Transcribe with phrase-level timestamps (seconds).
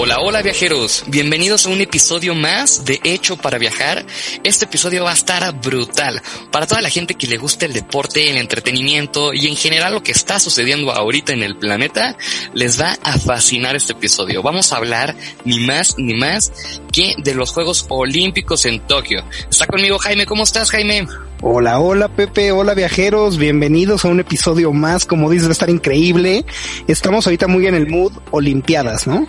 [0.00, 1.02] Hola, hola viajeros.
[1.08, 4.06] Bienvenidos a un episodio más de Hecho para viajar.
[4.44, 6.22] Este episodio va a estar brutal.
[6.52, 10.04] Para toda la gente que le gusta el deporte, el entretenimiento y en general lo
[10.04, 12.16] que está sucediendo ahorita en el planeta,
[12.54, 14.40] les va a fascinar este episodio.
[14.40, 16.52] Vamos a hablar ni más ni más
[16.92, 19.24] que de los Juegos Olímpicos en Tokio.
[19.50, 20.26] Está conmigo Jaime.
[20.26, 21.08] ¿Cómo estás Jaime?
[21.42, 25.70] Hola, hola Pepe, hola viajeros, bienvenidos a un episodio más, como dices, va a estar
[25.70, 26.44] increíble.
[26.86, 29.26] Estamos ahorita muy en el mood Olimpiadas, ¿no?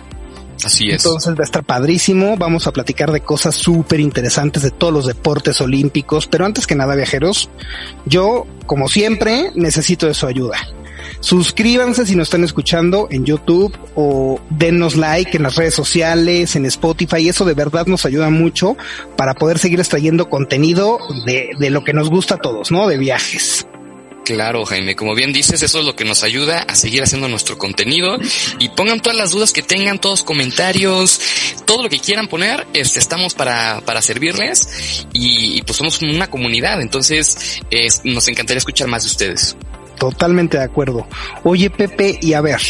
[0.64, 1.04] Así es.
[1.04, 5.06] Entonces va a estar padrísimo, vamos a platicar de cosas súper interesantes de todos los
[5.06, 7.50] deportes olímpicos, pero antes que nada viajeros,
[8.06, 10.58] yo, como siempre, necesito de su ayuda.
[11.20, 16.64] Suscríbanse si nos están escuchando en YouTube o denos like en las redes sociales, en
[16.66, 17.28] Spotify.
[17.28, 18.76] Eso de verdad nos ayuda mucho
[19.16, 22.88] para poder seguir extrayendo contenido de, de lo que nos gusta a todos, ¿no?
[22.88, 23.66] De viajes.
[24.30, 27.58] Claro, Jaime, como bien dices, eso es lo que nos ayuda a seguir haciendo nuestro
[27.58, 28.16] contenido
[28.60, 31.20] y pongan todas las dudas que tengan, todos comentarios,
[31.64, 36.80] todo lo que quieran poner, este, estamos para, para servirles y, pues somos una comunidad,
[36.80, 39.56] entonces es, nos encantaría escuchar más de ustedes.
[39.98, 41.08] Totalmente de acuerdo.
[41.42, 42.60] Oye, Pepe, y a ver,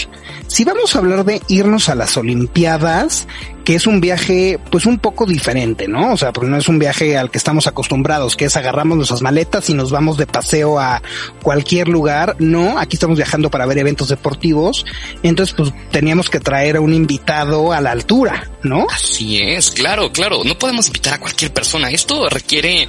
[0.47, 3.29] si vamos a hablar de irnos a las Olimpiadas,
[3.65, 6.13] que es un viaje pues un poco diferente, ¿no?
[6.13, 9.23] O sea, porque no es un viaje al que estamos acostumbrados, que es agarramos nuestras
[9.23, 11.03] maletas y nos vamos de paseo a
[11.43, 12.37] cualquier lugar.
[12.39, 14.85] No, aquí estamos viajando para ver eventos deportivos.
[15.23, 18.87] Entonces, pues teníamos que traer a un invitado a la altura, ¿no?
[18.91, 20.43] Así es, claro, claro.
[20.45, 21.91] No podemos invitar a cualquier persona.
[21.91, 22.89] Esto requiere,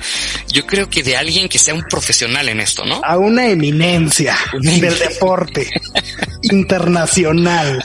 [0.51, 3.01] yo creo que de alguien que sea un profesional en esto, ¿no?
[3.03, 5.69] A una eminencia del deporte
[6.43, 7.83] internacional.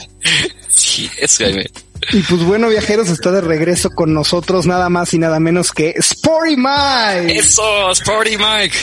[0.69, 1.65] Sí, es Jaime.
[2.11, 5.93] Y pues bueno, viajeros, está de regreso con nosotros nada más y nada menos que
[5.97, 7.37] Sporty Mike.
[7.37, 8.77] Eso, Sporty Mike.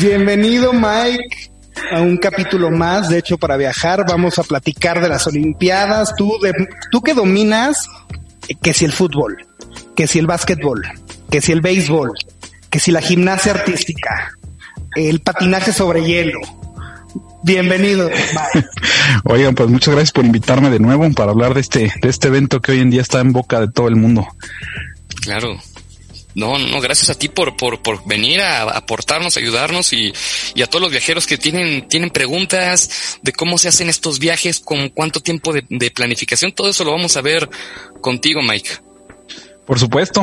[0.00, 1.50] Bienvenido, Mike,
[1.92, 3.08] a un capítulo más.
[3.08, 6.14] De hecho, para viajar vamos a platicar de las Olimpiadas.
[6.16, 6.52] Tú, de,
[6.90, 7.88] tú que dominas
[8.60, 9.36] que si el fútbol,
[9.94, 10.82] que si el básquetbol,
[11.30, 12.12] que si el béisbol,
[12.70, 14.32] que si la gimnasia artística,
[14.96, 16.40] el patinaje sobre hielo.
[17.42, 18.68] Bienvenido, Mike.
[19.24, 22.60] Oigan, pues muchas gracias por invitarme de nuevo para hablar de este, de este evento
[22.60, 24.26] que hoy en día está en boca de todo el mundo.
[25.22, 25.58] Claro.
[26.34, 30.12] No, no, gracias a ti por, por, por venir a aportarnos, ayudarnos y,
[30.54, 34.58] y a todos los viajeros que tienen, tienen preguntas de cómo se hacen estos viajes,
[34.58, 37.48] con cuánto tiempo de, de planificación, todo eso lo vamos a ver
[38.00, 38.83] contigo, Mike.
[39.66, 40.22] Por supuesto.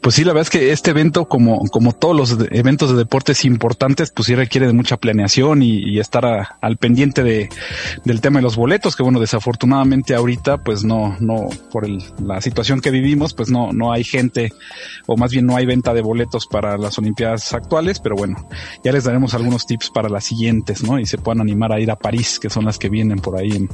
[0.00, 3.44] Pues sí, la verdad es que este evento, como, como todos los eventos de deportes
[3.44, 7.50] importantes, pues sí requiere de mucha planeación y, y estar a- al pendiente de,
[8.04, 12.40] del tema de los boletos, que bueno, desafortunadamente ahorita, pues no, no, por el, la
[12.40, 14.52] situación que vivimos, pues no, no hay gente,
[15.06, 18.48] o más bien no hay venta de boletos para las Olimpiadas actuales, pero bueno,
[18.82, 20.98] ya les daremos algunos tips para las siguientes, ¿no?
[20.98, 23.50] Y se puedan animar a ir a París, que son las que vienen por ahí
[23.52, 23.68] en,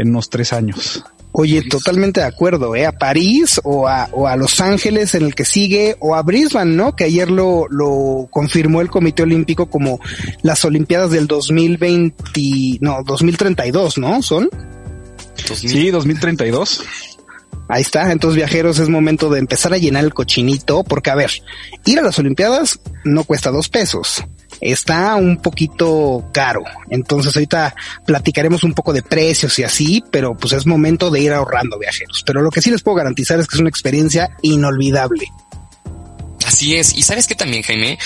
[0.00, 1.04] en unos tres años.
[1.32, 2.86] Oye, totalmente de acuerdo, ¿eh?
[2.86, 6.74] A París o a, o a Los Ángeles en el que sigue o a Brisbane,
[6.74, 6.96] ¿no?
[6.96, 10.00] Que ayer lo, lo confirmó el Comité Olímpico como
[10.42, 14.22] las Olimpiadas del 2020, no, 2032, ¿no?
[14.22, 14.48] Son.
[15.36, 16.82] Sí, 2032.
[17.68, 21.30] Ahí está, entonces viajeros es momento de empezar a llenar el cochinito, porque a ver,
[21.86, 24.24] ir a las Olimpiadas no cuesta dos pesos,
[24.60, 30.52] está un poquito caro, entonces ahorita platicaremos un poco de precios y así, pero pues
[30.52, 33.56] es momento de ir ahorrando viajeros, pero lo que sí les puedo garantizar es que
[33.56, 35.26] es una experiencia inolvidable.
[36.50, 36.96] Así es.
[36.96, 37.96] Y sabes que también, Jaime,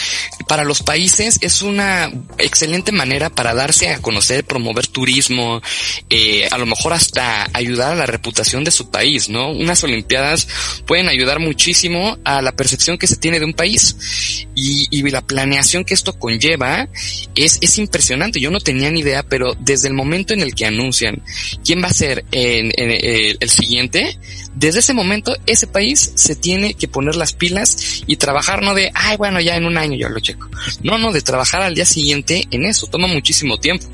[0.46, 5.62] para los países es una excelente manera para darse a conocer, promover turismo,
[6.10, 9.50] eh, a lo mejor hasta ayudar a la reputación de su país, ¿no?
[9.50, 10.46] Unas Olimpiadas
[10.86, 15.22] pueden ayudar muchísimo a la percepción que se tiene de un país y, y la
[15.22, 16.86] planeación que esto conlleva
[17.34, 18.40] es, es impresionante.
[18.40, 21.22] Yo no tenía ni idea, pero desde el momento en el que anuncian
[21.64, 24.18] quién va a ser en, el, el siguiente,
[24.54, 28.90] desde ese momento ese país se tiene que poner las pilas y trabajar no de,
[28.94, 30.48] ay, bueno, ya en un año yo lo checo.
[30.82, 32.86] No, no, de trabajar al día siguiente en eso.
[32.86, 33.86] Toma muchísimo tiempo.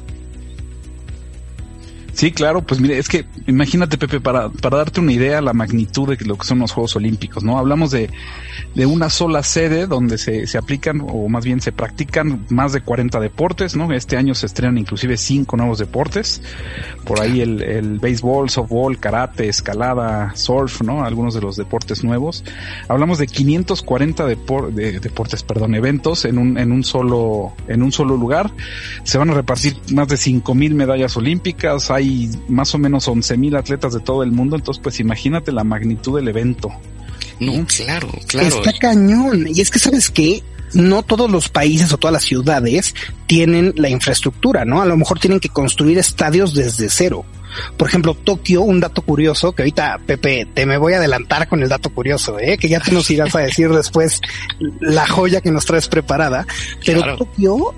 [2.21, 6.07] Sí, claro, pues mire, es que imagínate, Pepe, para, para darte una idea la magnitud
[6.07, 7.57] de lo que son los Juegos Olímpicos, ¿no?
[7.57, 8.11] Hablamos de,
[8.75, 12.83] de una sola sede donde se, se aplican, o más bien se practican más de
[12.83, 13.91] 40 deportes, ¿no?
[13.91, 16.43] Este año se estrenan inclusive cinco nuevos deportes.
[17.07, 21.07] Por ahí el, el béisbol, softball, karate, escalada, surf, ¿no?
[21.07, 22.45] Algunos de los deportes nuevos.
[22.89, 27.93] Hablamos de 540 depor de, deportes, perdón, eventos en un, en un solo, en un
[27.93, 28.51] solo lugar.
[29.05, 31.91] Se van a repartir más de 5000 medallas olímpicas.
[31.91, 32.10] Hay
[32.49, 36.17] más o menos 11 mil atletas de todo el mundo, entonces pues imagínate la magnitud
[36.17, 36.71] del evento.
[37.41, 38.49] No, claro, claro.
[38.49, 39.47] Está cañón.
[39.49, 40.43] Y es que sabes que
[40.75, 42.95] no todos los países o todas las ciudades
[43.27, 44.83] tienen la infraestructura, ¿no?
[44.83, 47.25] A lo mejor tienen que construir estadios desde cero.
[47.77, 51.63] Por ejemplo, Tokio, un dato curioso, que ahorita, Pepe, te me voy a adelantar con
[51.63, 52.57] el dato curioso, ¿eh?
[52.59, 54.21] que ya te nos irás a decir después
[54.81, 56.47] la joya que nos traes preparada.
[56.85, 57.75] Pero Tokio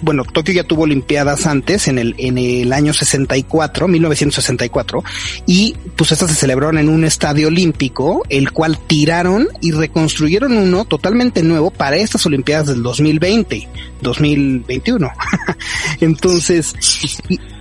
[0.00, 5.04] bueno, Tokio ya tuvo Olimpiadas antes, en el, en el año 64, 1964,
[5.46, 10.84] y pues estas se celebraron en un estadio olímpico, el cual tiraron y reconstruyeron uno
[10.84, 13.68] totalmente nuevo para estas Olimpiadas del 2020,
[14.02, 15.10] 2021.
[16.00, 16.74] Entonces,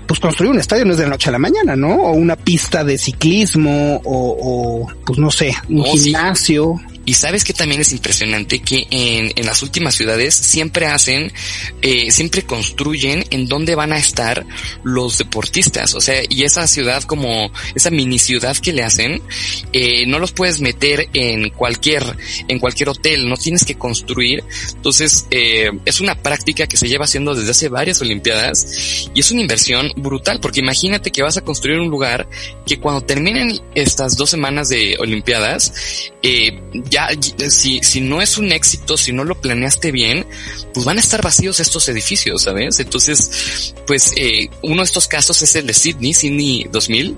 [0.07, 1.95] pues construir un estadio no es de la noche a la mañana, ¿no?
[1.95, 6.75] O una pista de ciclismo, o, pues no sé, un gimnasio.
[7.05, 11.31] Y sabes que también es impresionante que en, en las últimas ciudades siempre hacen,
[11.81, 14.45] eh, siempre construyen en dónde van a estar
[14.83, 15.93] los deportistas.
[15.93, 19.21] O sea, y esa ciudad como, esa mini ciudad que le hacen,
[19.71, 22.17] eh, no los puedes meter en cualquier,
[22.47, 24.43] en cualquier hotel, no tienes que construir.
[24.73, 29.31] Entonces, eh, es una práctica que se lleva haciendo desde hace varias Olimpiadas y es
[29.31, 32.27] una inversión brutal porque imagínate que vas a construir un lugar
[32.65, 36.59] que cuando terminen estas dos semanas de Olimpiadas, eh,
[36.95, 37.09] ya,
[37.49, 40.25] si, si no es un éxito, si no lo planeaste bien,
[40.73, 42.79] pues van a estar vacíos estos edificios, ¿sabes?
[42.79, 47.17] Entonces, pues eh, uno de estos casos es el de Sydney, Sydney 2000,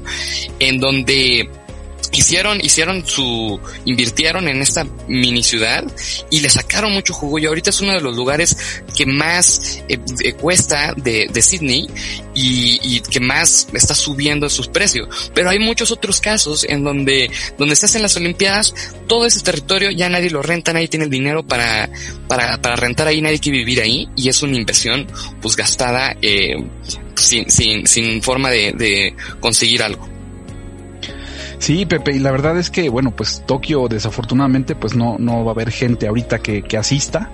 [0.59, 1.47] en donde
[2.11, 5.83] hicieron, hicieron su, invirtieron en esta mini ciudad
[6.29, 8.57] y le sacaron mucho jugo y ahorita es uno de los lugares
[8.95, 11.88] que más eh, eh, cuesta de, de Sydney
[12.33, 15.31] y, y, que más está subiendo sus precios.
[15.33, 18.73] Pero hay muchos otros casos en donde, donde se hacen las Olimpiadas,
[19.07, 21.89] todo ese territorio ya nadie lo renta, nadie tiene el dinero para,
[22.27, 25.07] para, para rentar ahí, nadie quiere vivir ahí y es una inversión
[25.41, 26.55] pues gastada eh,
[27.15, 30.17] sin, sin, sin forma de, de conseguir algo.
[31.59, 35.51] Sí, Pepe, y la verdad es que, bueno, pues Tokio desafortunadamente pues no, no va
[35.51, 37.31] a haber gente ahorita que, que asista,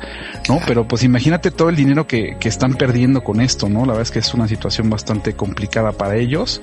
[0.47, 0.59] ¿no?
[0.65, 3.81] Pero pues imagínate todo el dinero que, que están perdiendo con esto, ¿no?
[3.81, 6.61] La verdad es que es una situación bastante complicada para ellos.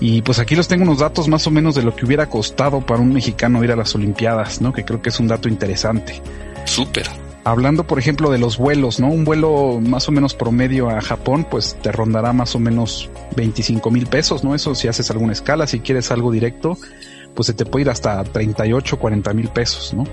[0.00, 2.80] Y pues aquí los tengo unos datos más o menos de lo que hubiera costado
[2.80, 4.72] para un mexicano ir a las Olimpiadas, ¿no?
[4.72, 6.20] Que creo que es un dato interesante.
[6.64, 7.23] Súper.
[7.44, 9.08] Hablando, por ejemplo, de los vuelos, ¿no?
[9.08, 13.90] Un vuelo más o menos promedio a Japón, pues te rondará más o menos 25
[13.90, 14.54] mil pesos, ¿no?
[14.54, 16.78] Eso si haces alguna escala, si quieres algo directo,
[17.34, 20.04] pues se te puede ir hasta 38, 40 mil pesos, ¿no?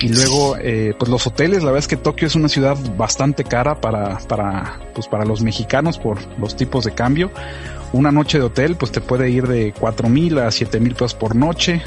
[0.00, 3.44] Y luego, eh, pues los hoteles, la verdad es que Tokio es una ciudad bastante
[3.44, 7.30] cara para, para, pues para los mexicanos por los tipos de cambio.
[7.92, 11.14] Una noche de hotel, pues te puede ir de 4 mil a 7 mil pesos
[11.14, 11.82] por noche.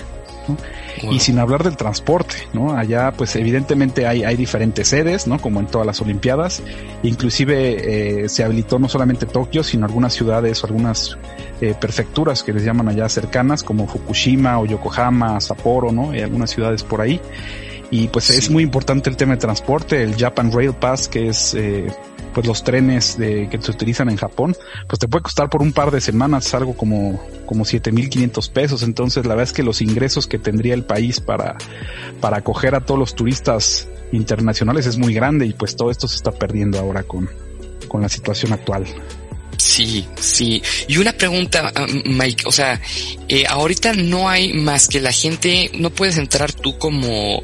[0.47, 0.57] ¿No?
[1.03, 1.13] Wow.
[1.13, 2.75] Y sin hablar del transporte, ¿no?
[2.75, 5.39] Allá, pues evidentemente hay, hay diferentes sedes, ¿no?
[5.39, 6.61] Como en todas las Olimpiadas.
[7.03, 11.17] Inclusive eh, se habilitó no solamente Tokio, sino algunas ciudades o algunas
[11.61, 16.15] eh, prefecturas que les llaman allá cercanas, como Fukushima o Yokohama, Sapporo, ¿no?
[16.15, 17.19] Y algunas ciudades por ahí.
[17.89, 18.33] Y pues sí.
[18.33, 21.87] es muy importante el tema de transporte, el Japan Rail Pass, que es eh,
[22.37, 24.55] pues los trenes de, que se utilizan en Japón,
[24.87, 28.83] pues te puede costar por un par de semanas algo como, como 7500 pesos.
[28.83, 31.57] Entonces la verdad es que los ingresos que tendría el país para,
[32.21, 36.17] para acoger a todos los turistas internacionales es muy grande y pues todo esto se
[36.17, 37.27] está perdiendo ahora con,
[37.87, 38.85] con la situación actual.
[39.57, 40.61] Sí, sí.
[40.87, 41.73] Y una pregunta,
[42.05, 42.79] Mike, o sea,
[43.27, 47.43] eh, ahorita no hay más que la gente, no puedes entrar tú como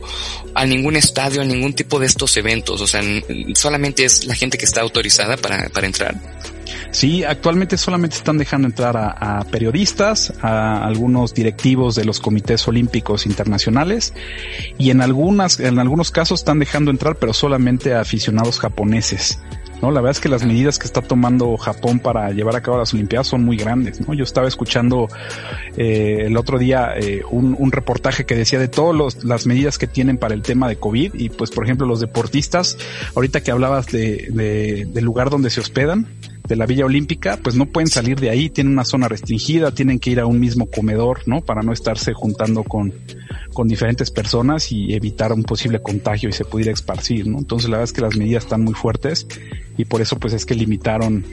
[0.54, 3.02] a ningún estadio, a ningún tipo de estos eventos, o sea,
[3.56, 6.16] solamente es la gente que está autorizada para, para entrar.
[6.92, 12.68] Sí, actualmente solamente están dejando entrar a, a, periodistas, a algunos directivos de los comités
[12.68, 14.14] olímpicos internacionales
[14.78, 19.40] y en algunas, en algunos casos están dejando entrar, pero solamente a aficionados japoneses.
[19.84, 19.92] ¿No?
[19.92, 22.94] La verdad es que las medidas que está tomando Japón para llevar a cabo las
[22.94, 24.14] Olimpiadas son muy grandes, ¿no?
[24.14, 25.10] Yo estaba escuchando
[25.76, 29.86] eh, el otro día eh, un, un, reportaje que decía de todas las medidas que
[29.86, 32.78] tienen para el tema de COVID y pues por ejemplo los deportistas,
[33.14, 36.08] ahorita que hablabas de, de, del lugar donde se hospedan,
[36.48, 40.00] de la Villa Olímpica, pues no pueden salir de ahí, tienen una zona restringida, tienen
[40.00, 41.42] que ir a un mismo comedor, ¿no?
[41.42, 42.94] Para no estarse juntando con,
[43.54, 47.40] con diferentes personas y evitar un posible contagio y se pudiera esparcir, ¿no?
[47.40, 49.28] Entonces la verdad es que las medidas están muy fuertes
[49.78, 51.26] y por eso pues es que limitaron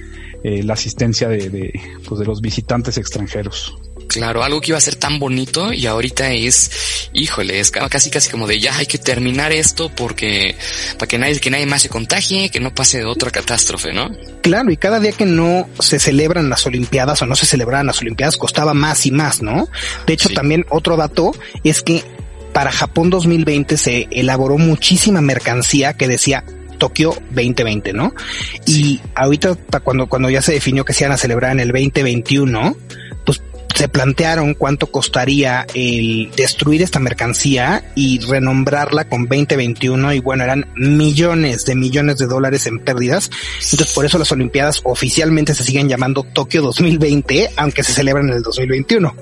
[0.45, 3.77] eh, la asistencia de, de, pues de los visitantes extranjeros.
[4.11, 8.29] Claro, algo que iba a ser tan bonito y ahorita es, híjole, es casi casi
[8.29, 10.57] como de ya hay que terminar esto porque
[10.99, 14.11] para que nadie, que nadie más se contagie, que no pase otra catástrofe, ¿no?
[14.43, 18.01] Claro, y cada día que no se celebran las Olimpiadas o no se celebran las
[18.01, 19.69] Olimpiadas costaba más y más, ¿no?
[20.07, 20.35] De hecho, sí.
[20.35, 22.03] también otro dato es que
[22.53, 26.45] para Japón 2020 se elaboró muchísima mercancía que decía
[26.79, 28.13] Tokio 2020, ¿no?
[28.67, 32.77] Y ahorita cuando, cuando ya se definió que se iban a celebrar en el 2021,
[32.81, 33.10] pues
[33.81, 40.71] se plantearon cuánto costaría el destruir esta mercancía y renombrarla con 2021 y bueno, eran
[40.77, 43.31] millones de millones de dólares en pérdidas.
[43.73, 48.35] Entonces por eso las Olimpiadas oficialmente se siguen llamando Tokio 2020, aunque se celebran en
[48.35, 49.17] el 2021.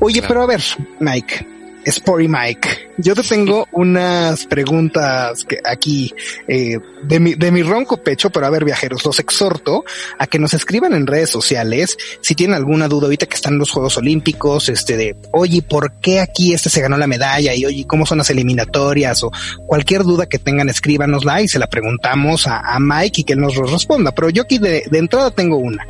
[0.00, 0.62] Oye, pero a ver,
[1.00, 1.57] Mike,
[1.90, 2.88] Spory Mike.
[2.98, 6.12] Yo te tengo unas preguntas que aquí
[6.48, 9.84] eh, de, mi, de mi ronco pecho, pero a ver viajeros, los exhorto
[10.18, 13.70] a que nos escriban en redes sociales si tienen alguna duda ahorita que están los
[13.70, 17.54] Juegos Olímpicos, este de, oye, ¿por qué aquí este se ganó la medalla?
[17.54, 19.22] Y oye, ¿cómo son las eliminatorias?
[19.22, 19.30] O
[19.66, 23.56] cualquier duda que tengan, escríbanosla y se la preguntamos a, Mike y que él nos
[23.56, 24.12] responda.
[24.12, 25.86] Pero yo aquí de, de entrada tengo una.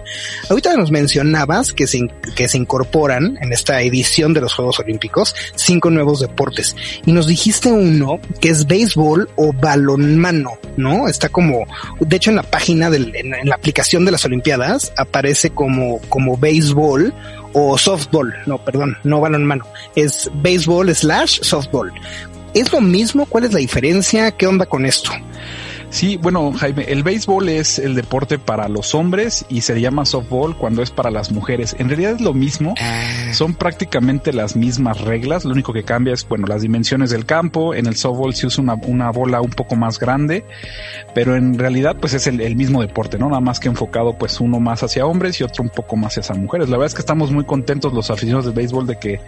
[0.49, 2.01] Ahorita nos mencionabas que se,
[2.35, 7.27] que se incorporan en esta edición de los Juegos Olímpicos cinco nuevos deportes y nos
[7.27, 11.09] dijiste uno que es béisbol o balonmano, ¿no?
[11.09, 11.67] Está como,
[12.01, 16.37] de hecho en la página del, en, la aplicación de las Olimpiadas aparece como, como
[16.37, 17.15] béisbol
[17.53, 21.93] o softball, no, perdón, no balonmano, es béisbol slash softball.
[22.55, 23.27] ¿Es lo mismo?
[23.27, 24.31] ¿Cuál es la diferencia?
[24.33, 25.11] ¿Qué onda con esto?
[25.91, 30.57] Sí, bueno, Jaime, el béisbol es el deporte para los hombres y se llama softball
[30.57, 31.75] cuando es para las mujeres.
[31.79, 36.13] En realidad es lo mismo, Ah, son prácticamente las mismas reglas, lo único que cambia
[36.13, 39.51] es, bueno, las dimensiones del campo, en el softball se usa una, una bola un
[39.51, 40.45] poco más grande,
[41.15, 43.29] pero en realidad pues es el, el, mismo deporte, ¿no?
[43.29, 46.35] Nada más que enfocado pues uno más hacia hombres y otro un poco más hacia
[46.35, 46.69] mujeres.
[46.69, 49.21] La verdad es que estamos muy contentos los aficionados del béisbol de que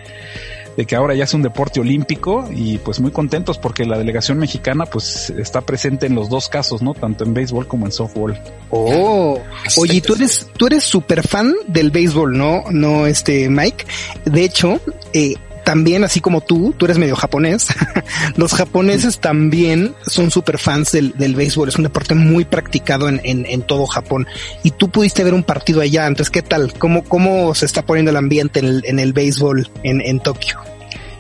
[0.77, 4.39] de que ahora ya es un deporte olímpico y pues muy contentos porque la delegación
[4.39, 6.95] mexicana pues está presente en los dos casos, ¿no?
[6.95, 8.41] Tanto en béisbol como en softball.
[8.71, 9.39] Oh,
[9.79, 12.65] oye, tú eres, tú eres súper fan del béisbol, ¿no?
[12.71, 13.85] No, este, Mike.
[14.25, 14.81] De hecho,
[15.13, 15.35] eh,
[15.71, 17.69] también, así como tú, tú eres medio japonés,
[18.37, 21.69] los japoneses también son súper fans del, del, béisbol.
[21.69, 24.27] Es un deporte muy practicado en, en, en, todo Japón.
[24.65, 26.09] Y tú pudiste ver un partido allá.
[26.09, 26.73] Entonces, ¿qué tal?
[26.77, 30.59] ¿Cómo, cómo se está poniendo el ambiente en el, en el béisbol en, en Tokio?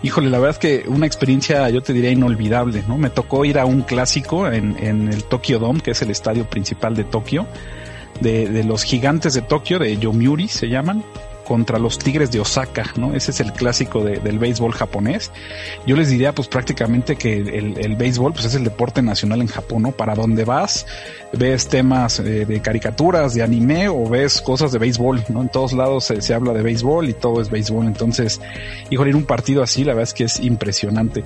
[0.02, 2.98] Híjole, la verdad es que una experiencia, yo te diría, inolvidable, ¿no?
[2.98, 6.50] Me tocó ir a un clásico en, en el Tokyo Dome, que es el estadio
[6.50, 7.46] principal de Tokio,
[8.20, 11.04] de, de los gigantes de Tokio, de Yomiuri se llaman,
[11.50, 13.12] contra los Tigres de Osaka, ¿no?
[13.12, 15.32] Ese es el clásico de, del béisbol japonés.
[15.84, 19.48] Yo les diría pues prácticamente que el, el, béisbol pues es el deporte nacional en
[19.48, 19.90] Japón, ¿no?
[19.90, 20.86] Para donde vas,
[21.32, 25.42] ves temas eh, de caricaturas, de anime o ves cosas de béisbol, ¿no?
[25.42, 27.86] En todos lados se, se habla de béisbol y todo es béisbol.
[27.86, 28.40] Entonces,
[28.88, 31.24] híjole, ir un partido así, la verdad es que es impresionante.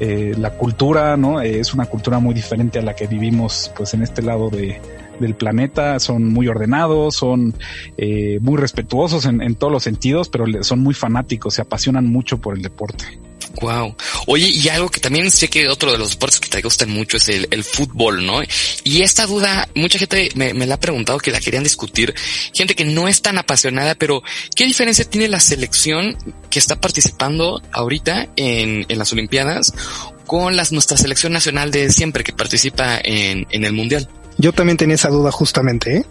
[0.00, 1.42] Eh, la cultura, ¿no?
[1.42, 4.80] Eh, es una cultura muy diferente a la que vivimos pues en este lado de,
[5.20, 7.54] del planeta, son muy ordenados, son
[7.96, 12.38] eh, muy respetuosos en, en, todos los sentidos, pero son muy fanáticos, se apasionan mucho
[12.38, 13.04] por el deporte.
[13.60, 13.96] Wow.
[14.26, 17.16] Oye, y algo que también sé que otro de los deportes que te gustan mucho
[17.16, 18.40] es el, el fútbol, ¿no?
[18.84, 22.14] Y esta duda, mucha gente me, me, la ha preguntado que la querían discutir,
[22.52, 24.22] gente que no es tan apasionada, pero
[24.54, 26.16] ¿qué diferencia tiene la selección
[26.50, 29.72] que está participando ahorita en, en las Olimpiadas
[30.26, 34.08] con las, nuestra selección nacional de siempre que participa en, en el Mundial?
[34.38, 36.06] Yo también tenía esa duda justamente, ¿eh?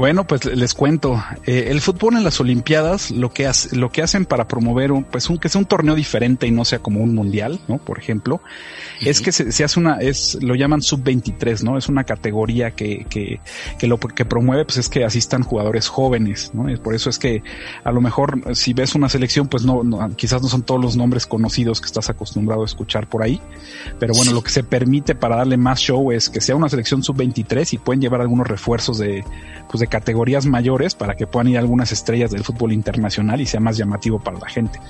[0.00, 1.22] Bueno, pues les cuento.
[1.44, 5.04] Eh, el fútbol en las Olimpiadas lo que, hace, lo que hacen para promover un,
[5.04, 7.76] pues un, que sea un torneo diferente y no sea como un mundial, ¿no?
[7.76, 9.08] Por ejemplo, uh -huh.
[9.08, 11.76] es que se, se, hace una, es, lo llaman sub-23, ¿no?
[11.76, 13.40] Es una categoría que, que,
[13.78, 16.70] que lo que promueve, pues es que asistan jugadores jóvenes, ¿no?
[16.70, 17.42] Y por eso es que
[17.84, 20.96] a lo mejor si ves una selección, pues no, no, quizás no son todos los
[20.96, 23.38] nombres conocidos que estás acostumbrado a escuchar por ahí,
[23.98, 27.02] pero bueno, lo que se permite para darle más show es que sea una selección
[27.02, 29.22] sub-23 y pueden llevar algunos refuerzos de,
[29.68, 33.60] pues de categorías mayores para que puedan ir algunas estrellas del fútbol internacional y sea
[33.60, 34.80] más llamativo para la gente.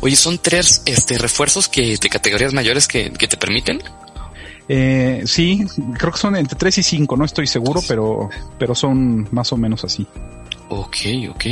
[0.00, 3.82] Oye, ¿son tres este, refuerzos que de categorías mayores que, que te permiten?
[4.72, 5.66] Eh, sí,
[5.98, 9.56] creo que son entre 3 y 5, no estoy seguro, pero, pero son más o
[9.56, 10.06] menos así.
[10.68, 10.96] Ok,
[11.28, 11.44] ok.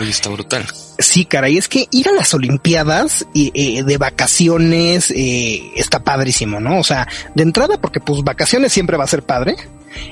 [0.00, 0.66] Oye, está brutal.
[0.98, 6.80] Sí, caray, es que ir a las Olimpiadas eh, de vacaciones eh, está padrísimo, ¿no?
[6.80, 7.06] O sea,
[7.36, 9.54] de entrada, porque pues vacaciones siempre va a ser padre.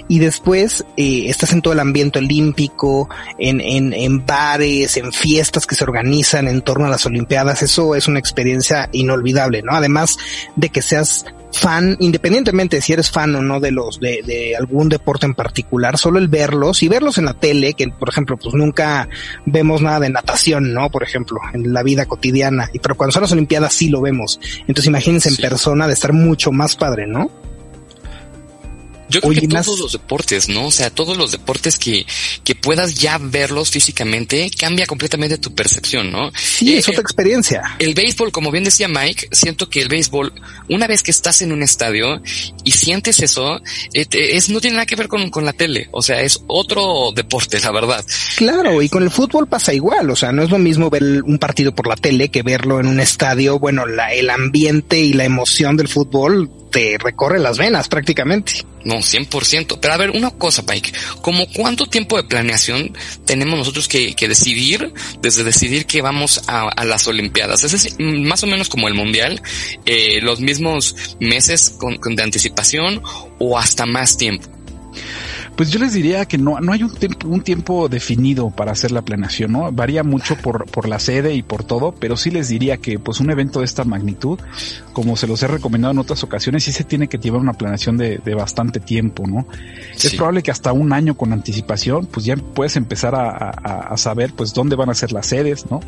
[0.09, 3.09] Y después eh, estás en todo el ambiente olímpico,
[3.39, 7.63] en, en, en bares, en fiestas que se organizan en torno a las Olimpiadas.
[7.63, 9.73] Eso es una experiencia inolvidable, ¿no?
[9.73, 10.19] Además
[10.57, 14.89] de que seas fan, independientemente si eres fan o no de los, de, de algún
[14.89, 18.55] deporte en particular, solo el verlos y verlos en la tele, que por ejemplo, pues
[18.55, 19.09] nunca
[19.47, 20.91] vemos nada de natación, ¿no?
[20.91, 22.69] Por ejemplo, en la vida cotidiana.
[22.73, 24.41] Y pero cuando son las Olimpiadas sí lo vemos.
[24.61, 27.31] Entonces imagínense en persona de estar mucho más padre, ¿no?
[29.09, 30.67] Yo creo que todos los deportes, ¿no?
[30.67, 32.07] O sea, todos los deportes que,
[32.45, 36.31] que puedas ya verlos físicamente, cambia completamente tu percepción, ¿no?
[36.35, 37.63] Sí, es eh, otra experiencia.
[37.79, 40.33] El béisbol, como bien decía Mike, siento que el béisbol,
[40.69, 42.21] una vez que estás en un estadio
[42.65, 43.61] y sientes eso,
[43.95, 45.89] eh, es, no tiene nada que ver con, con la tele.
[45.93, 48.05] O sea, es otro deporte, la verdad.
[48.37, 50.11] Claro, y con el fútbol pasa igual.
[50.11, 52.87] O sea, no es lo mismo ver un partido por la tele que verlo en
[52.87, 53.59] un estadio.
[53.59, 58.65] Bueno, la, el ambiente y la emoción del fútbol te recorre las venas prácticamente.
[58.89, 59.81] No, 100%.
[59.83, 60.95] Pero a ver, una cosa, Pike.
[61.21, 67.07] ¿Como cuánto tiempo de planeación tenemos nosotros que, decidir desde decidir que vamos a, las
[67.07, 67.65] Olimpiadas?
[67.65, 69.43] Es decir, más o menos como el Mundial,
[69.85, 73.03] eh, los mismos meses con, de anticipación
[73.39, 74.49] o hasta más tiempo.
[75.59, 78.93] Pues yo les diría que no, no hay un, tiempo, un tiempo definido para hacer
[78.93, 79.73] la planeación, ¿no?
[79.73, 83.19] Varía mucho por, por la sede y por todo, pero sí les diría que pues
[83.19, 84.39] un evento de esta magnitud,
[84.93, 87.97] como se los he recomendado en otras ocasiones, sí se tiene que llevar una planeación
[87.97, 89.49] de, de bastante tiempo, ¿no?
[89.97, 94.35] Es probable que hasta un año con anticipación, pues ya puedes empezar a, a, saber
[94.37, 95.81] pues dónde van a ser las sedes, ¿no?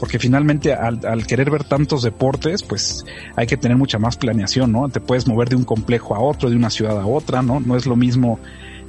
[0.00, 4.70] Porque finalmente al, al querer ver tantos deportes, pues hay que tener mucha más planeación,
[4.70, 4.86] ¿no?
[4.90, 7.58] Te puedes mover de un complejo a otro, de una ciudad a otra, ¿no?
[7.60, 8.38] No es lo mismo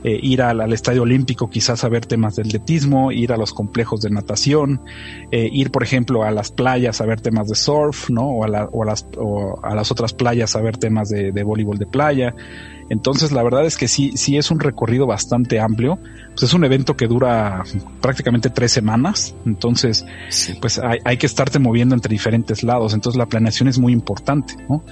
[0.07, 4.01] eh, ir al, estadio olímpico quizás a ver temas de atletismo, ir a los complejos
[4.01, 4.81] de natación,
[5.31, 8.21] eh, ir por ejemplo a las playas a ver temas de surf, ¿no?
[8.27, 9.07] O a, las,
[9.63, 12.35] a las otras playas a ver temas de, voleibol de playa.
[12.91, 15.97] Entonces la verdad es que sí, sí es un recorrido bastante amplio.
[16.27, 17.63] Pues es un evento que dura
[18.00, 19.33] prácticamente tres semanas.
[19.43, 20.05] Entonces,
[20.62, 22.93] pues hay, hay que estarte moviendo entre diferentes lados.
[22.93, 24.83] Entonces la planeación es muy importante, ¿no?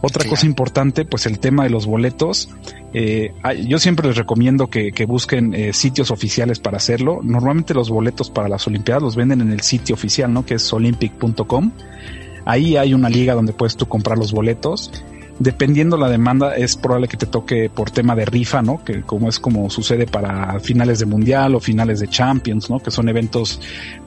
[0.00, 2.48] Otra cosa importante, pues el tema de los boletos.
[2.94, 3.34] Eh,
[3.66, 7.20] yo siempre les recomiendo que, busquen eh, sitios oficiales para hacerlo.
[7.22, 10.46] Normalmente los boletos para las Olimpiadas los venden en el sitio oficial, ¿no?
[10.46, 11.72] Que es olympic.com.
[12.44, 14.90] Ahí hay una liga donde puedes tú comprar los boletos
[15.38, 18.82] dependiendo la demanda, es probable que te toque por tema de rifa, ¿no?
[18.84, 22.80] Que como es como sucede para finales de mundial o finales de Champions, ¿no?
[22.80, 23.60] Que son eventos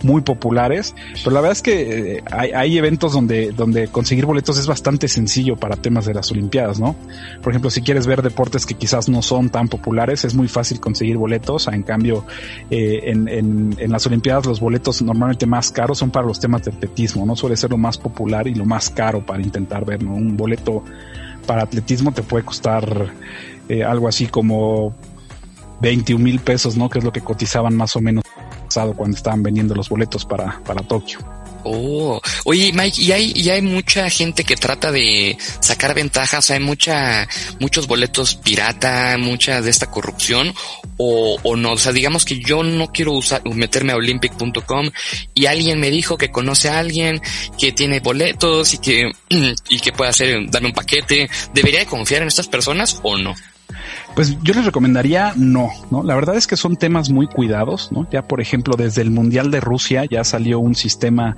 [0.04, 0.94] muy populares.
[1.24, 5.08] Pero la verdad es que eh, hay, hay, eventos donde, donde conseguir boletos es bastante
[5.08, 6.96] sencillo para temas de las Olimpiadas, ¿no?
[7.42, 10.80] Por ejemplo, si quieres ver deportes que quizás no son tan populares, es muy fácil
[10.80, 11.68] conseguir boletos.
[11.68, 12.26] En cambio,
[12.70, 16.64] eh, en, en, en las Olimpiadas los boletos normalmente más caros son para los temas
[16.64, 17.36] de atletismo, ¿no?
[17.36, 20.14] Suele ser lo más popular y lo más caro para intentar ver, ¿no?
[20.14, 20.84] Un boleto
[21.46, 23.14] para atletismo te puede costar
[23.70, 24.94] eh, algo así como
[25.82, 26.90] 21 mil pesos, ¿no?
[26.90, 28.24] Que es lo que cotizaban más o menos
[28.96, 31.20] cuando estaban vendiendo los boletos para, para Tokio.
[31.64, 36.60] Oh, oye Mike, y hay, y hay mucha gente que trata de sacar ventajas, hay
[36.60, 37.28] mucha,
[37.60, 40.54] muchos boletos pirata, mucha de esta corrupción,
[40.98, 44.90] o, o no, o sea, digamos que yo no quiero usar, meterme a olympic.com
[45.34, 47.22] y alguien me dijo que conoce a alguien
[47.60, 49.12] que tiene boletos y que,
[49.70, 53.36] y que puede hacer, darme un paquete, ¿debería de confiar en estas personas o no?
[54.16, 56.04] Pues yo les recomendaría no, ¿no?
[56.04, 58.08] La verdad es que son temas muy cuidados, ¿no?
[58.12, 61.36] Ya por ejemplo, desde el Mundial de Rusia ya salió un sistema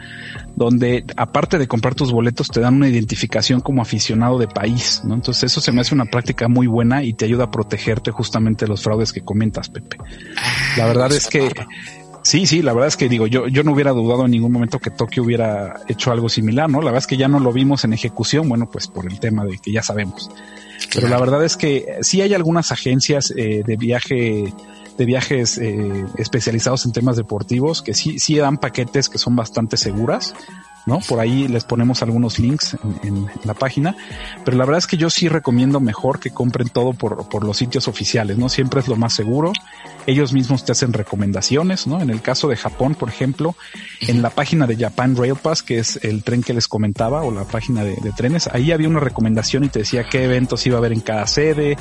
[0.56, 5.14] donde aparte de comprar tus boletos te dan una identificación como aficionado de país, ¿no?
[5.14, 8.66] Entonces eso se me hace una práctica muy buena y te ayuda a protegerte justamente
[8.66, 9.98] de los fraudes que comentas, Pepe.
[10.78, 11.52] La verdad es que
[12.24, 14.80] Sí, sí, la verdad es que digo, yo, yo no hubiera dudado en ningún momento
[14.80, 16.80] que Tokio hubiera hecho algo similar, ¿no?
[16.80, 19.44] La verdad es que ya no lo vimos en ejecución, bueno, pues por el tema
[19.44, 20.32] de que ya sabemos.
[20.94, 24.54] Pero la verdad es que sí hay algunas agencias eh, de viaje
[24.98, 29.76] de viajes eh, especializados en temas deportivos que sí, sí dan paquetes que son bastante
[29.76, 30.36] seguras.
[30.86, 31.00] ¿No?
[31.00, 33.96] Por ahí les ponemos algunos links en, la página,
[34.46, 37.58] pero la verdad es que yo sí recomiendo mejor que compren todo por, por los
[37.58, 38.50] sitios oficiales, ¿no?
[38.50, 39.54] Siempre es lo más seguro
[40.08, 42.02] ellos mismos te hacen recomendaciones, ¿no?
[42.02, 43.56] En el caso de Japón, por ejemplo,
[44.02, 47.32] en la página de Japan Rail Pass, que es el tren que les comentaba, o
[47.32, 50.80] la página de, trenes, ahí había una recomendación y te decía qué eventos iba a
[50.80, 51.78] haber en cada sede,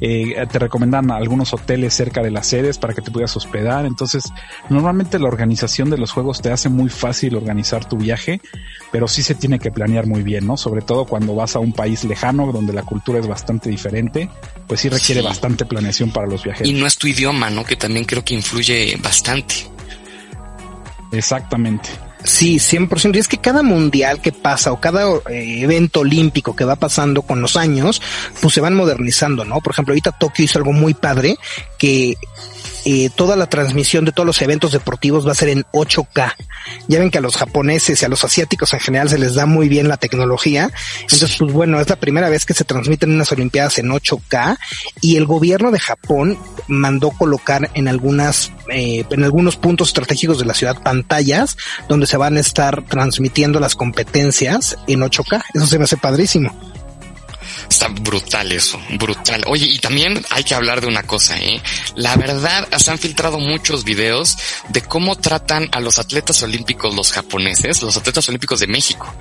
[0.00, 4.24] eh, te recomendan algunos hoteles cerca de las sedes para que te puedas hospedar, entonces
[4.68, 8.37] normalmente la organización de los juegos te hace muy fácil organizar tu viaje,
[8.90, 10.56] pero sí se tiene que planear muy bien, ¿no?
[10.56, 14.28] Sobre todo cuando vas a un país lejano donde la cultura es bastante diferente,
[14.66, 16.68] pues sí requiere bastante planeación para los viajeros.
[16.68, 17.64] Y no es tu idioma, ¿no?
[17.64, 19.54] Que también creo que influye bastante.
[21.12, 21.90] Exactamente.
[22.24, 23.14] Sí, 100%.
[23.14, 27.22] Y es que cada mundial que pasa o cada eh, evento olímpico que va pasando
[27.22, 28.02] con los años,
[28.40, 29.60] pues se van modernizando, ¿no?
[29.60, 31.36] Por ejemplo, ahorita Tokio hizo algo muy padre
[31.78, 32.16] que
[32.84, 36.34] eh, toda la transmisión de todos los eventos deportivos va a ser en 8K.
[36.88, 39.46] Ya ven que a los japoneses y a los asiáticos en general se les da
[39.46, 40.70] muy bien la tecnología.
[41.02, 44.58] Entonces, pues bueno, es la primera vez que se transmiten unas Olimpiadas en 8K
[45.00, 50.44] y el gobierno de Japón mandó colocar en algunas, eh, en algunos puntos estratégicos de
[50.44, 51.56] la ciudad pantallas
[51.88, 55.42] donde se van a estar transmitiendo las competencias en 8K.
[55.54, 56.77] Eso se me hace padrísimo.
[57.68, 59.42] Está brutal eso, brutal.
[59.46, 61.60] Oye, y también hay que hablar de una cosa, ¿eh?
[61.96, 64.36] La verdad, se han filtrado muchos videos
[64.70, 69.14] de cómo tratan a los atletas olímpicos los japoneses, los atletas olímpicos de México.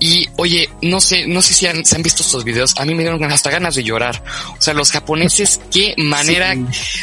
[0.00, 2.94] Y oye, no sé, no sé si han, se han visto estos videos, a mí
[2.94, 4.22] me dieron hasta ganas de llorar.
[4.58, 6.54] O sea, los japoneses, qué manera,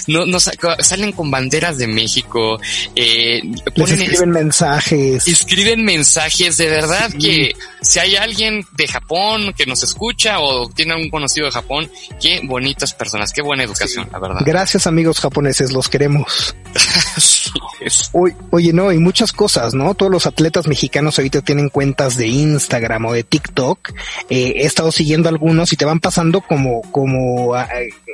[0.08, 2.60] no, no, salen con banderas de México,
[2.96, 3.42] eh,
[3.76, 5.28] ponen escriben mensajes.
[5.28, 10.96] Escriben mensajes, de verdad que si hay alguien de Japón que nos escucha o tiene
[10.96, 14.40] un conocido de Japón, qué bonitas personas, qué buena educación, la verdad.
[14.46, 16.56] Gracias amigos japoneses, los queremos.
[18.12, 19.96] Oye, oye, no, y muchas cosas, ¿no?
[19.96, 23.94] Todos los atletas mexicanos ahorita tienen cuentas de Instagram o de TikTok.
[24.30, 27.68] Eh, he estado siguiendo algunos y te van pasando como, como ah,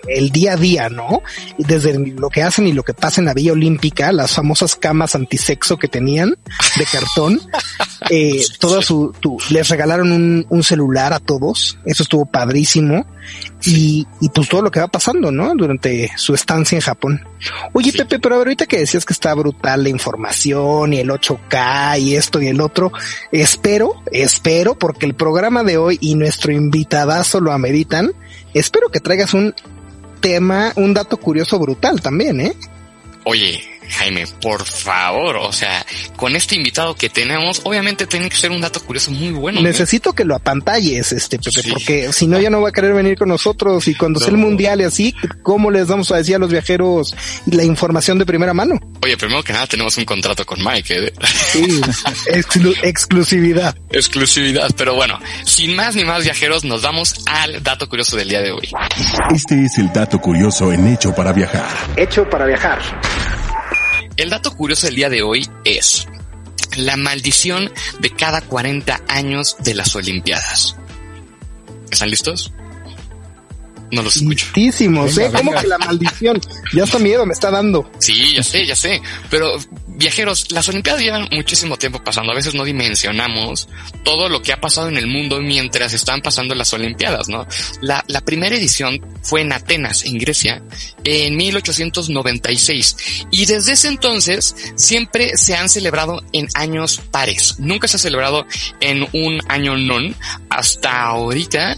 [0.07, 1.21] el día a día, ¿no?
[1.57, 5.15] Desde lo que hacen y lo que pasa en la Villa Olímpica, las famosas camas
[5.15, 6.35] antisexo que tenían
[6.77, 7.39] de cartón,
[8.09, 9.13] eh, toda su,
[9.49, 11.77] les regalaron un, un celular a todos.
[11.85, 13.05] Eso estuvo padrísimo
[13.65, 15.53] y, y pues todo lo que va pasando, ¿no?
[15.55, 17.27] Durante su estancia en Japón.
[17.73, 22.15] Oye, Pepe, pero ahorita que decías que está brutal la información y el 8K y
[22.15, 22.91] esto y el otro,
[23.31, 28.13] espero, espero, porque el programa de hoy y nuestro invitadazo lo ameritan,
[28.53, 29.53] espero que traigas un
[30.25, 32.53] tema, un dato curioso brutal también, ¿eh?
[33.25, 38.51] Oye, Jaime, por favor, o sea, con este invitado que tenemos, obviamente tiene que ser
[38.51, 39.61] un dato curioso muy bueno.
[39.61, 43.17] Necesito que lo apantalles, este Pepe, porque si no ya no va a querer venir
[43.17, 46.39] con nosotros y cuando sea el mundial y así, ¿cómo les vamos a decir a
[46.39, 48.79] los viajeros la información de primera mano?
[49.01, 51.07] Oye, primero que nada tenemos un contrato con Mike.
[51.07, 51.13] ¿eh?
[51.51, 51.81] Sí,
[52.83, 53.75] exclusividad.
[53.91, 58.41] Exclusividad, pero bueno, sin más ni más viajeros, nos vamos al dato curioso del día
[58.41, 58.69] de hoy.
[59.33, 61.65] Este es el dato curioso en Hecho para Viajar.
[61.95, 62.79] Hecho para Viajar.
[64.17, 66.07] El dato curioso del día de hoy es
[66.77, 70.77] la maldición de cada 40 años de las Olimpiadas.
[71.91, 72.53] ¿Están listos?
[73.91, 74.45] No los escucho.
[74.55, 75.31] Listísimos, ¿eh?
[75.33, 76.39] ¿Cómo que la maldición?
[76.73, 77.89] Ya está miedo me está dando.
[77.99, 79.01] Sí, ya sé, ya sé.
[79.29, 79.57] Pero
[79.95, 82.31] viajeros, las Olimpiadas llevan muchísimo tiempo pasando.
[82.31, 83.67] A veces no dimensionamos
[84.03, 87.47] todo lo que ha pasado en el mundo mientras están pasando las Olimpiadas, ¿no?
[87.81, 90.63] La, primera edición fue en Atenas, en Grecia,
[91.03, 92.97] en 1896.
[93.31, 97.59] Y desde ese entonces siempre se han celebrado en años pares.
[97.59, 98.45] Nunca se ha celebrado
[98.79, 100.15] en un año non
[100.49, 101.77] hasta ahorita.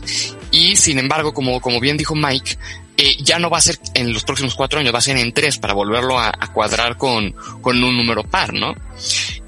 [0.52, 2.58] Y sin embargo, como, como bien dijo Mike,
[2.98, 5.32] eh, ya no va a ser en los próximos cuatro años, va a ser en
[5.32, 7.32] tres para volverlo a, cuadrar con,
[7.62, 8.74] con un número par, ¿no?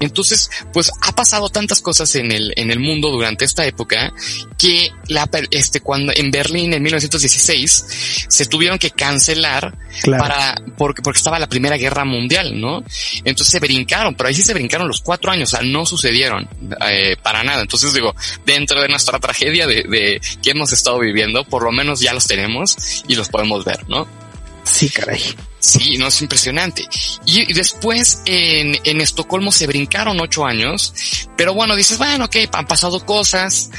[0.00, 4.12] Entonces, pues ha pasado tantas cosas en el, en el mundo durante esta época
[4.56, 11.18] que la, este, cuando en Berlín en 1916 se tuvieron que cancelar para, porque, porque
[11.18, 12.82] estaba la primera guerra mundial, ¿no?
[13.24, 16.48] Entonces se brincaron, pero ahí sí se brincaron los cuatro años, o sea, no sucedieron
[16.88, 17.62] eh, para nada.
[17.62, 18.14] Entonces digo,
[18.46, 22.26] dentro de nuestra tragedia de, de que hemos estado viviendo, por lo menos ya los
[22.26, 24.06] tenemos y los podemos podemos ver, ¿no?
[24.64, 25.22] Sí, caray.
[25.60, 26.88] Sí, no es impresionante.
[27.26, 30.94] Y, después en, en Estocolmo se brincaron ocho años,
[31.36, 33.70] pero bueno, dices, bueno, ok, han pasado cosas,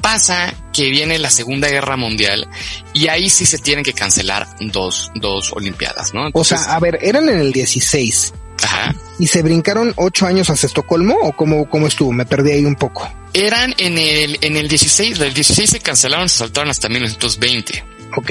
[0.00, 2.46] pasa que viene la Segunda Guerra Mundial
[2.92, 6.28] y ahí sí se tienen que cancelar dos, dos Olimpiadas, ¿no?
[6.32, 8.34] o sea, a ver, eran en el 16.
[8.62, 8.94] Ajá.
[9.18, 12.12] ¿Y se brincaron ocho años hasta Estocolmo o cómo, cómo estuvo?
[12.12, 13.10] Me perdí ahí un poco.
[13.32, 17.84] Eran en el, en el 16, del 16 se cancelaron, se saltaron hasta 1920.
[18.16, 18.30] Ok.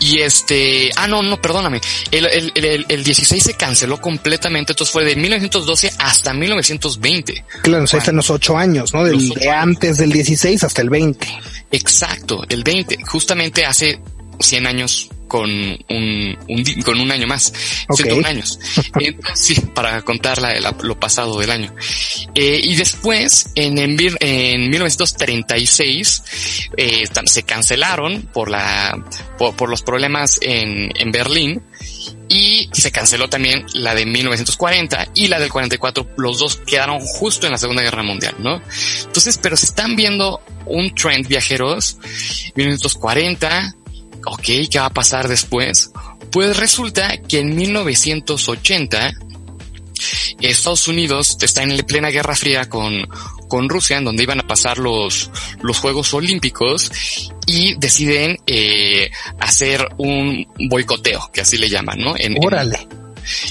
[0.00, 1.80] Y este, ah, no, no, perdóname.
[2.10, 7.44] El, el, el, el 16 se canceló completamente, entonces fue de 1912 hasta 1920.
[7.62, 9.04] Claro, o sea, están los ocho años, ¿no?
[9.04, 11.26] Del, de antes del 16 hasta el 20.
[11.70, 14.00] Exacto, el 20, justamente hace
[14.40, 17.54] 100 años con un, un, con un año más,
[17.88, 18.04] okay.
[18.04, 18.58] 101 años.
[19.34, 21.74] Sí, para contar la, la, lo pasado del año.
[22.34, 26.22] Eh, y después, en, en, en 1936,
[26.76, 29.02] eh, se cancelaron por la,
[29.38, 31.62] por, por los problemas en, en Berlín
[32.28, 36.08] y se canceló también la de 1940 y la del 44.
[36.18, 38.60] Los dos quedaron justo en la Segunda Guerra Mundial, ¿no?
[39.06, 41.96] Entonces, pero se están viendo un trend viajeros,
[42.54, 43.76] 1940,
[44.26, 45.90] ok, ¿qué va a pasar después?
[46.30, 49.12] Pues resulta que en 1980
[50.40, 53.06] Estados Unidos está en plena Guerra Fría con,
[53.48, 55.30] con Rusia, en donde iban a pasar los,
[55.62, 56.90] los Juegos Olímpicos
[57.46, 62.14] y deciden eh, hacer un boicoteo, que así le llaman, ¿no?
[62.16, 62.88] En, Órale.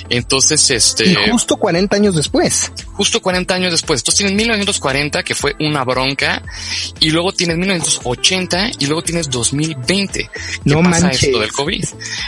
[0.09, 1.05] Entonces, este...
[1.05, 2.71] Y justo 40 años después.
[2.93, 4.01] Justo 40 años después.
[4.01, 6.41] Entonces tienes 1940, que fue una bronca,
[6.99, 10.11] y luego tienes 1980, y luego tienes 2020.
[10.13, 10.29] ¿Qué
[10.65, 11.23] No pasa manches.
[11.23, 11.85] esto del COVID?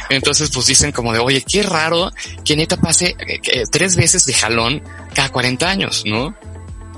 [0.10, 2.12] Entonces, pues dicen como de, oye, qué raro
[2.44, 4.82] que neta pase eh, eh, tres veces de jalón
[5.14, 6.36] cada 40 años, ¿no?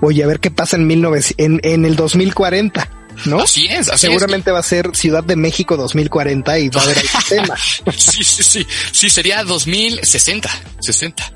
[0.01, 2.89] Oye, a ver qué pasa en, 19 en, en el 2040,
[3.25, 3.41] ¿no?
[3.41, 6.97] Así es, así Seguramente va a ser Ciudad de México 2040 y va a haber
[6.97, 7.55] el tema.
[7.55, 7.83] es.
[8.15, 8.67] Sí, sí, sí.
[8.91, 10.49] Sí, sería 2060,
[10.79, 11.33] 60.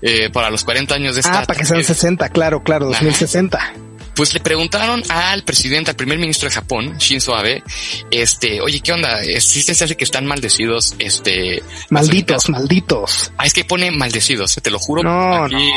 [0.00, 1.94] Eh, para los 40 años de esta Ah, para que sean tragedia.
[1.94, 3.74] 60, claro, claro, 2060.
[4.18, 7.62] Pues le preguntaron al presidente, al primer ministro de Japón, Shinzo Abe,
[8.10, 9.16] este, oye, ¿qué onda?
[9.38, 11.62] ¿Sí se hace que están maldecidos, este...
[11.90, 13.30] Malditos, malditos.
[13.38, 15.04] Ah, es que pone maldecidos, te lo juro.
[15.04, 15.70] No, Aquí-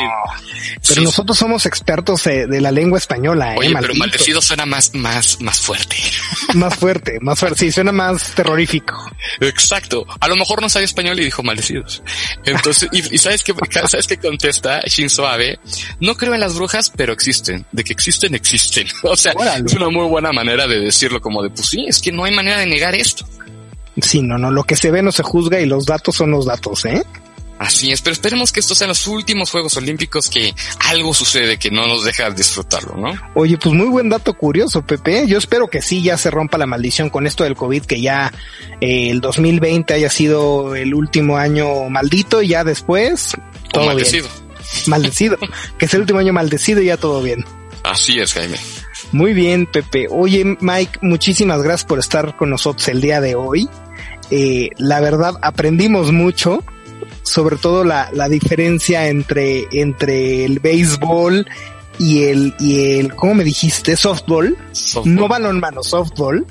[0.88, 1.04] Pero Sí.
[1.04, 3.58] nosotros somos expertos eh, de la lengua española, ¿eh?
[3.58, 3.98] Oye, pero Malditos.
[3.98, 5.96] maldecido suena más, más, más fuerte.
[6.54, 7.60] Más fuerte, más fuerte.
[7.60, 8.94] Sí, suena más terrorífico.
[9.40, 10.04] Exacto.
[10.20, 12.02] A lo mejor no sabe español y dijo maldecidos.
[12.44, 13.54] Entonces, y, y sabes qué,
[13.88, 15.58] sabes qué contesta Shinzo Abe?
[16.00, 17.64] No creo en las brujas, pero existen.
[17.72, 18.86] De que existen, existen.
[19.02, 19.64] O sea, Órale.
[19.66, 22.34] es una muy buena manera de decirlo como de, pues sí, es que no hay
[22.34, 23.26] manera de negar esto.
[24.00, 26.46] Sí, no, no, lo que se ve no se juzga y los datos son los
[26.46, 27.02] datos, ¿eh?
[27.58, 30.52] Así es, pero esperemos que estos sean los últimos Juegos Olímpicos que
[30.88, 33.12] algo sucede que no nos deja disfrutarlo, ¿no?
[33.36, 35.28] Oye, pues muy buen dato curioso, Pepe.
[35.28, 38.32] Yo espero que sí ya se rompa la maldición con esto del COVID, que ya
[38.80, 43.34] eh, el 2020 haya sido el último año maldito y ya después
[43.68, 44.26] O todo maldecido.
[44.28, 44.42] bien.
[44.86, 45.38] Maldecido.
[45.78, 47.44] que es el último año maldecido y ya todo bien.
[47.84, 48.58] Así es, Jaime.
[49.12, 50.06] Muy bien, Pepe.
[50.10, 53.68] Oye, Mike, muchísimas gracias por estar con nosotros el día de hoy.
[54.30, 56.64] Eh, la verdad, aprendimos mucho,
[57.22, 61.46] sobre todo la, la diferencia entre, entre el béisbol
[61.98, 63.96] y el, y el, ¿cómo me dijiste?
[63.96, 64.56] Softball.
[64.72, 65.14] Softball.
[65.14, 66.46] No balonmano, softball.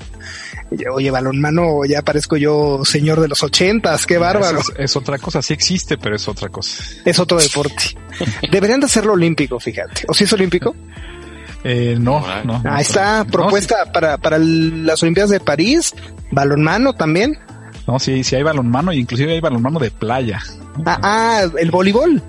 [0.94, 4.60] Oye, balonmano, ya parezco yo señor de los ochentas, qué bárbaro.
[4.60, 6.82] Es, es otra cosa, sí existe, pero es otra cosa.
[7.04, 7.96] Es otro deporte.
[8.50, 10.04] Deberían de hacerlo olímpico, fíjate.
[10.08, 10.74] ¿O si es olímpico?
[11.64, 12.58] Eh, no, no.
[12.60, 15.94] no, Ahí está, no, propuesta para, para el- las Olimpiadas de París,
[16.30, 17.38] balonmano también.
[17.86, 20.40] No, sí, sí hay balonmano y inclusive hay balonmano de playa.
[20.86, 22.22] Ah, ah, el voleibol.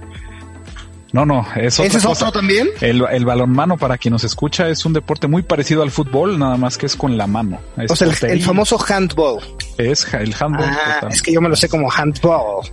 [1.12, 2.28] No, no, es otra ¿Ese es cosa.
[2.28, 2.70] otro también?
[2.82, 6.58] El, el balonmano, para quien nos escucha, es un deporte muy parecido al fútbol, nada
[6.58, 7.60] más que es con la mano.
[7.78, 9.40] Es O sea, el, famoso handball.
[9.78, 10.70] Es el handball.
[10.72, 12.66] Ah, es que yo me lo sé como handball.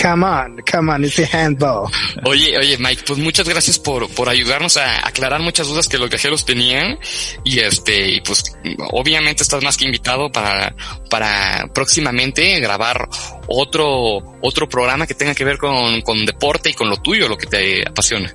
[0.00, 1.88] Come on, come on, it's a handball.
[2.24, 6.08] Oye, oye, Mike, pues muchas gracias por, por ayudarnos a aclarar muchas dudas que los
[6.08, 6.98] viajeros tenían.
[7.44, 8.56] Y este, y pues,
[8.90, 10.74] obviamente estás más que invitado para,
[11.10, 13.08] para próximamente grabar
[13.46, 17.36] otro, otro programa que tenga que ver con, con deporte y con lo tuyo, lo
[17.36, 18.34] que te apasiona.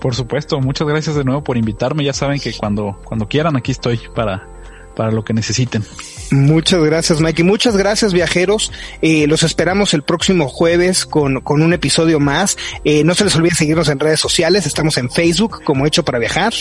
[0.00, 2.04] Por supuesto, muchas gracias de nuevo por invitarme.
[2.04, 4.46] Ya saben que cuando, cuando quieran aquí estoy para,
[4.94, 5.84] para lo que necesiten.
[6.30, 7.42] Muchas gracias, Mike.
[7.42, 8.72] Y muchas gracias, viajeros.
[9.02, 12.56] Eh, los esperamos el próximo jueves con, con un episodio más.
[12.84, 14.66] Eh, no se les olvide seguirnos en redes sociales.
[14.66, 16.52] Estamos en Facebook como Hecho para Viajar.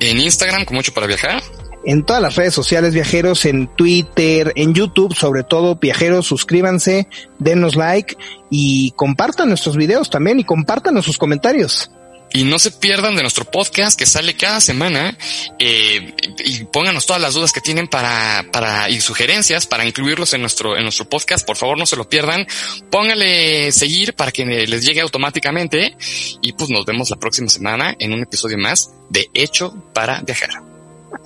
[0.00, 1.42] En Instagram, con mucho para viajar.
[1.84, 7.76] En todas las redes sociales, viajeros, en Twitter, en YouTube, sobre todo, viajeros, suscríbanse, denos
[7.76, 8.16] like
[8.50, 11.90] y compartan nuestros videos también y compartan sus comentarios.
[12.32, 15.16] Y no se pierdan de nuestro podcast que sale cada semana
[15.58, 16.14] eh,
[16.44, 20.76] y pónganos todas las dudas que tienen para, para y sugerencias para incluirlos en nuestro,
[20.76, 21.46] en nuestro podcast.
[21.46, 22.46] Por favor, no se lo pierdan.
[22.90, 25.96] Póngale seguir para que les llegue automáticamente
[26.42, 30.68] y pues nos vemos la próxima semana en un episodio más de Hecho para Viajar.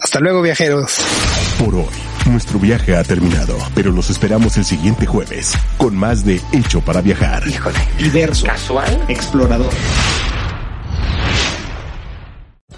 [0.00, 0.98] Hasta luego, viajeros.
[1.58, 1.94] Por hoy,
[2.26, 7.00] nuestro viaje ha terminado, pero los esperamos el siguiente jueves con más de Hecho para
[7.00, 7.46] Viajar.
[7.46, 9.72] Híjole, diverso, casual, explorador.